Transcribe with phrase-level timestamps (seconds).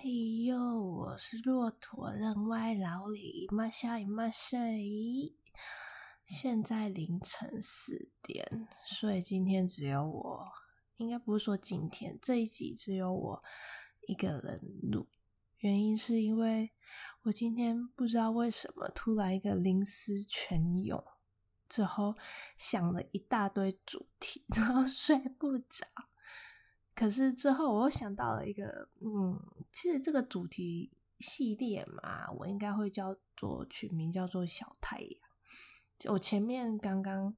[0.00, 4.56] 嘿哟，我是骆驼人外老李，马下马下。
[6.24, 10.52] 现在凌晨四点，所以今天只有我，
[10.98, 13.42] 应该不是说今天这一集只有我
[14.06, 15.08] 一个人录。
[15.56, 16.70] 原因是因为
[17.22, 21.02] 我今天不知道为什么突然一个临思泉涌，
[21.68, 22.14] 之后
[22.56, 26.07] 想了一大堆主题， 然后睡不着。
[26.98, 29.40] 可是之后我又想到了一个，嗯，
[29.70, 36.12] 其实这个主题系列嘛，我应该会叫做取名叫做小太阳。
[36.12, 37.36] 我前面刚刚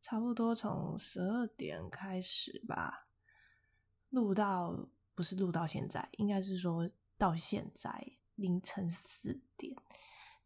[0.00, 3.08] 差不多从十二点开始吧，
[4.08, 6.88] 录到不是录到现在，应该是说
[7.18, 9.74] 到现在凌晨四点。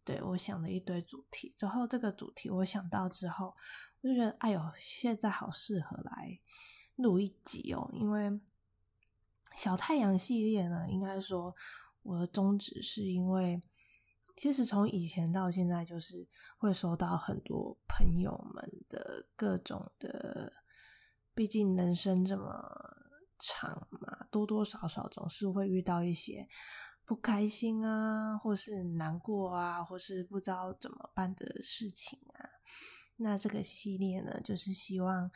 [0.03, 3.55] 对，我想了一堆主题，之后这个主题我想到之后，
[4.01, 6.41] 我就觉得哎呦，现在好适合来。
[6.97, 8.41] 录一集哦，因为
[9.55, 11.55] 小太阳系列呢，应该说
[12.03, 13.61] 我的宗旨是因为，
[14.37, 20.53] 其实从以前到现在，就是会收到很多朋友们的各种的，
[21.35, 22.63] 毕竟人生这么
[23.39, 26.49] 长嘛，多多少少总是会遇到一些
[27.05, 32.49] 不开心啊，或是难过啊，或是不知道怎么办的事情啊。
[33.17, 35.31] 那这个系列呢，就是希望，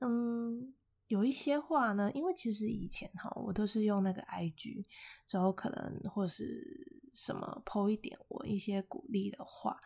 [0.00, 0.68] 嗯。
[1.08, 4.84] 有一些话呢，因为其实以前哈，我都是用那个 IG，
[5.26, 6.44] 之后可能或是
[7.14, 9.78] 什么 po 一点我一些鼓励的话，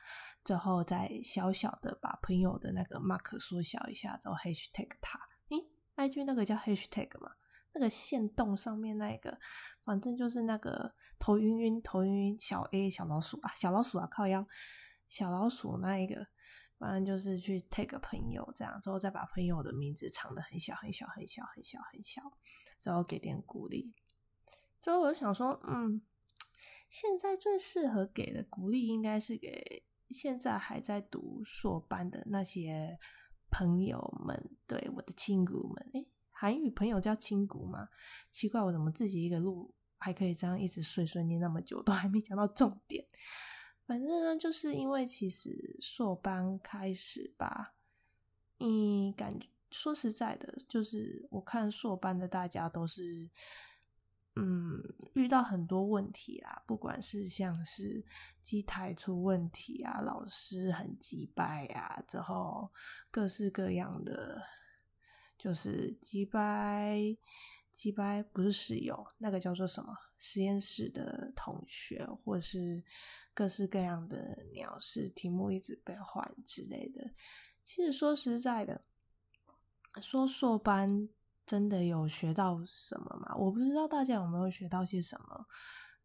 [0.42, 5.20] 之后再小小的把朋友的那个 mark 缩小一下，之后 hashtag 他。
[5.50, 7.32] 诶，IG 那个叫 hashtag 嘛，
[7.74, 9.38] 那个线动上面那个，
[9.84, 14.46] 反正就是那个头晕晕头晕晕小 A 小老鼠啊，小老鼠啊靠腰，
[15.06, 16.28] 小老鼠那一个。
[16.80, 22.22] 反正就是去 take 朋友这样，之后再把朋友的名字藏得很小很小很小很小很小，
[22.78, 23.92] 之后给点鼓励。
[24.80, 26.00] 之后我就想说，嗯，
[26.88, 32.98] 现在最适合给的鼓励应该是给现在还在读硕班的那些
[33.50, 35.90] 朋友们，对，我的亲骨们。
[35.92, 37.90] 诶，韩语朋友叫亲骨吗？
[38.30, 43.06] 奇怪，我怎么自己一个录还可以这样一直碎碎念那么久，都还没讲到重点。
[43.90, 47.74] 反正呢，就是因为其实硕班开始吧，
[48.58, 53.28] 你感觉说实在的，就是我看硕班的大家都是，
[54.36, 54.80] 嗯，
[55.14, 58.04] 遇到很多问题啦，不管是像是
[58.40, 62.70] 机台出问题啊，老师很急败啊，之后
[63.10, 64.40] 各式各样的，
[65.40, 67.16] 就是机掰。
[67.72, 69.94] 机掰不是室友，那个叫做什么？
[70.18, 72.82] 实验室的同学，或是
[73.32, 77.12] 各式各样的鸟事，题目一直被换之类的。
[77.62, 78.84] 其实说实在的，
[80.02, 81.08] 说硕班
[81.46, 83.36] 真的有学到什么吗？
[83.36, 85.46] 我不知道大家有没有学到些什么。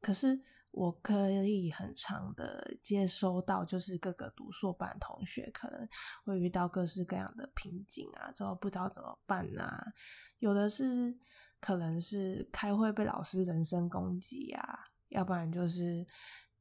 [0.01, 0.39] 可是
[0.71, 5.87] 我可以很常的接收到，就是各个读硕班同学可能
[6.23, 9.93] 会遇到各式各样的瓶颈啊，之后不知道怎么办啊，
[10.39, 11.17] 有的是。
[11.61, 16.05] 可能是开会被老师人身攻击啊，要不然就是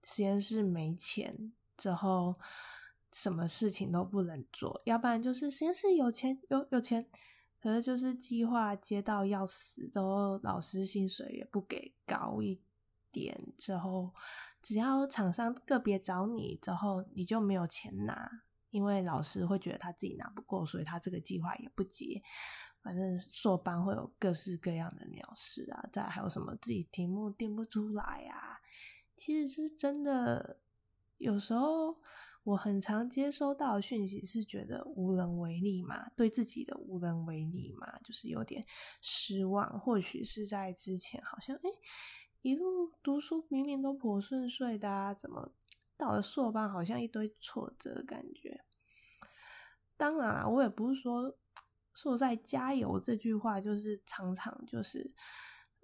[0.02, 2.36] 实验室没钱之后，
[3.12, 7.06] 什么事情都不能做；要不然就是实验室有钱有有钱，
[7.60, 12.62] 可是就是计划接到要死之后，老师薪水也不给高一
[13.14, 14.12] 点，之后
[14.60, 22.20] 只要厂商个别找你之后，你就没有钱拿，因为老师会觉得他自己拿不够，所以他这个计划也不接。
[22.82, 28.60] 反正硕班会有各式各样的鸟事啊，再还有什么自己题目定不出来啊，
[29.14, 30.60] 其实是真的。
[31.18, 31.96] 有时候
[32.42, 38.66] 我很常接收到讯息是觉得无能为力嘛，对自己的无能为力嘛，就是有点
[39.00, 39.78] 失望。
[39.80, 41.62] 或许是在之前好像诶
[42.44, 45.54] 一路读书明明都颇顺遂的啊，怎么
[45.96, 48.64] 到了硕班好像一堆挫折感觉？
[49.96, 51.36] 当然啦，我也不是说。
[51.96, 55.14] 说在加油这句话，就是常常就是，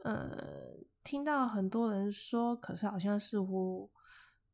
[0.02, 3.92] 呃，听到很多人说，可是好像似乎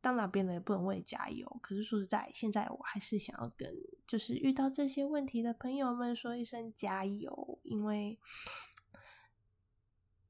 [0.03, 1.59] 当哪边的也不能为加油。
[1.63, 3.75] 可是说实在，现在我还是想要跟
[4.07, 8.21] 就是遇到这些问题的朋友们说一声加油，因为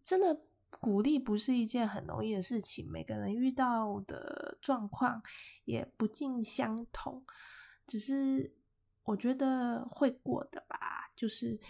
[0.01, 0.47] 真的
[0.81, 5.23] 鼓励不是一件很容易的事情，每个人遇到的状况
[5.65, 7.25] 也不尽相同，
[7.87, 8.55] 只是。
[9.07, 10.77] 我觉得会过的吧，
[11.15, 11.61] 就是，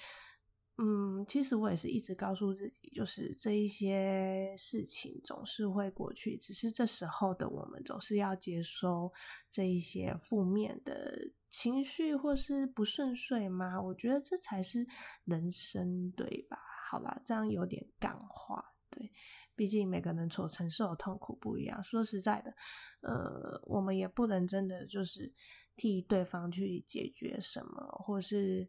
[0.78, 9.12] 嗯，其实我也是一直告诉自己，就是这一些事情总是会过去，只是这时候的我们总是要接收
[9.50, 13.82] 这一些负面的情绪或是不顺遂嘛。
[13.82, 14.87] 我觉得这才是
[15.25, 16.58] 人生，对吧？
[16.90, 19.12] 好啦，这样有点干话，对，
[19.55, 21.83] 毕竟每个人所承受的痛苦不一样。
[21.83, 22.55] 说实在的，
[23.00, 25.35] 呃，我们也不能真的就是
[25.77, 28.69] 替对方去解决什么，或是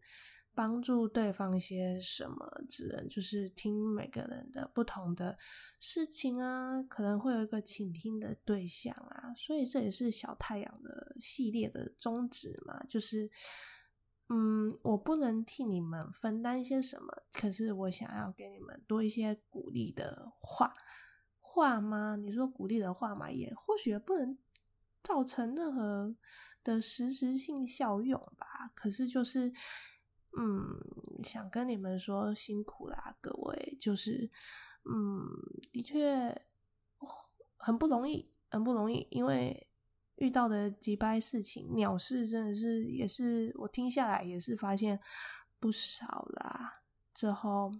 [0.53, 5.37] 帮助对方些什么，只能就是听每个人的不同的
[5.79, 9.33] 事情啊，可能会有一个倾听的对象啊。
[9.35, 13.29] 所以这也是小太阳的系列的宗旨嘛，就是。
[14.29, 20.73] 嗯，我不能替你们分担一些什么，可是我想要给你们多一些鼓励的话，
[21.39, 22.17] 话吗？
[22.17, 24.37] 你说鼓励的话嘛，也或许也不能
[25.01, 26.13] 造成任何
[26.61, 28.73] 的实质性效用吧。
[28.75, 29.53] 可是就是，
[30.37, 34.29] 嗯，想跟你们说辛苦啦，各位，就是，
[34.83, 35.25] 嗯，
[35.71, 36.41] 的确
[37.55, 39.69] 很不容易，很不容易，因为。
[40.17, 44.99] 遇到的几百事情，鸟事真的是也是我听下来也是发现
[45.59, 46.81] 不少啦。
[47.13, 47.71] 之后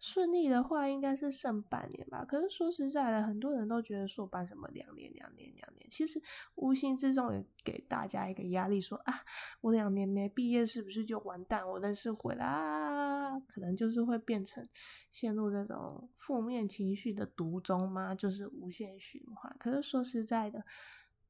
[0.00, 2.24] 顺利的话，应该是剩半年吧。
[2.24, 6.22] 可是说实在的，很多人都觉得硕班什么两年、两年、两年，其实
[6.54, 9.24] 无形之中也给大家一个压力说，啊，
[9.60, 11.68] 我两年没毕业，是不是就完蛋？
[11.68, 13.42] 我人生毁了？
[13.48, 14.64] 可能就是会变成
[15.10, 18.14] 陷入这种负面情绪的毒中吗？
[18.14, 19.56] 就是无限循环。
[19.58, 20.64] 可是说实在的。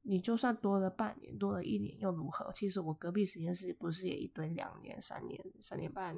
[0.01, 2.51] 你就算多了半年，多了一年又如何？
[2.51, 6.17] 其实我隔壁实验室不是也一堆两年、三年、三年半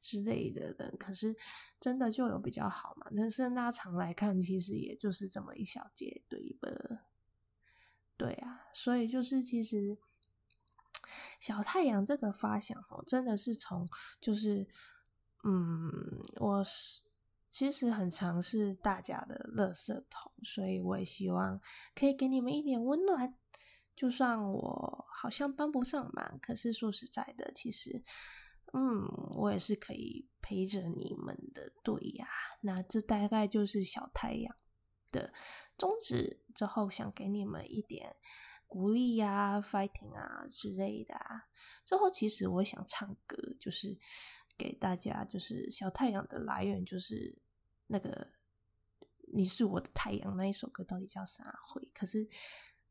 [0.00, 1.36] 之类的人，可是
[1.80, 3.10] 真的就有比较好嘛？
[3.16, 6.68] 但是拉长来看，其实也就是这么一小节，对吧？
[8.16, 9.96] 对啊，所以就是其实
[11.40, 13.88] 小太阳这个发想哦，真的是从
[14.20, 14.66] 就是
[15.44, 17.07] 嗯，我是。
[17.58, 21.60] 其实很常是大家的垃圾桶，所以我也希望
[21.92, 23.34] 可以给你们一点温暖。
[23.96, 28.04] 就算我好像帮不上忙，可是说实在的，其实，
[28.72, 29.02] 嗯，
[29.40, 31.72] 我也是可以陪着你们的。
[31.82, 32.28] 对呀，
[32.60, 34.54] 那这大概就是小太阳
[35.10, 35.32] 的
[35.76, 36.44] 宗旨。
[36.54, 38.14] 之后想给你们一点
[38.68, 41.48] 鼓励呀、fighting 啊之类的啊。
[41.84, 43.98] 之后其实我想唱歌，就是。
[44.56, 47.40] 给大家就是小太阳的来源，就是
[47.88, 48.28] 那个
[49.34, 51.86] 你是我的太阳那一首歌到底叫啥会？
[51.92, 52.26] 可是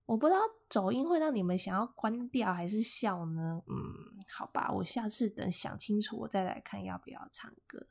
[0.06, 0.40] 我不知道
[0.70, 3.64] 走音会让你们想要关掉还是笑呢？
[3.68, 7.88] 嗯，好吧，我下次等想清楚我再来看要不要唱歌。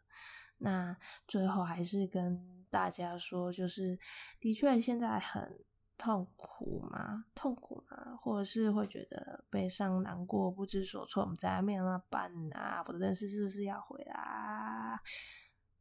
[0.59, 3.99] 那最后还是跟大家说，就是
[4.39, 5.65] 的确现在很。
[5.99, 7.25] 痛苦嘛？
[7.35, 8.19] 痛苦吗？
[8.21, 11.23] 或者是会觉得悲伤、难过、不知所措？
[11.23, 15.01] 我们在外面那办啊，我的人生是不是要回来？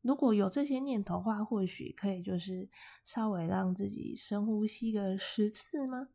[0.06, 2.70] 如果有这些念头的话，或许可以就是
[3.04, 6.10] 稍微让自己深呼吸个十次吗？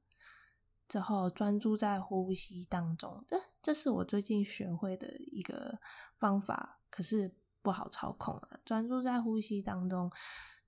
[0.87, 5.81] 之后专注在呼吸当中，这这是我最近学会的一个
[6.17, 8.61] 方法，可是不好操控啊。
[8.65, 10.11] 专注在呼吸当中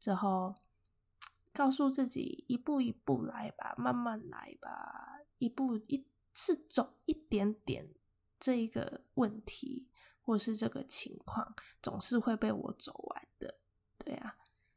[0.01, 0.57] 之后。
[1.55, 7.91] 告诉自己一步一步来吧，慢慢来吧，一步一次走一点点。
[8.41, 9.87] 这一个问题
[10.33, 13.59] 或是这个情况，总是会被我走完的。
[13.99, 14.37] 对啊，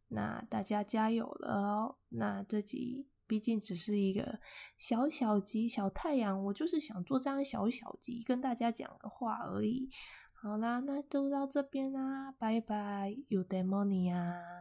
[0.09, 1.95] 那大家加油了哦。
[2.09, 4.41] 那这集毕竟只是一个
[4.75, 9.89] 小小集小太阳，我就是想做这样小小集跟大家讲的话而已。
[10.33, 14.54] 好啦，那就到这边啦，拜拜，有 day morning 啊。